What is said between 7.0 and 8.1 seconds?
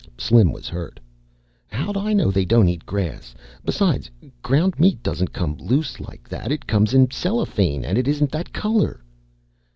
cellophane and it